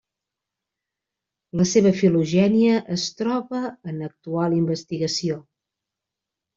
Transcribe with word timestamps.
La 1.61 1.67
seva 1.73 1.91
filogènia 1.99 2.81
es 2.97 3.07
troba 3.23 3.63
en 3.95 4.05
actual 4.11 4.61
investigació. 4.65 5.43